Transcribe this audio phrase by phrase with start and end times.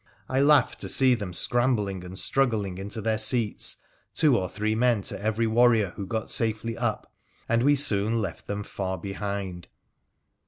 [0.27, 3.77] I laughed lo see them scrambling and struggling into their seats,
[4.15, 7.13] two or three men to every warrior who got safely up,
[7.47, 9.67] and we soon left them far behind.